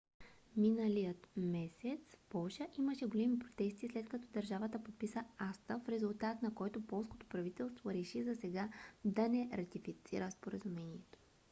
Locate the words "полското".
6.87-7.25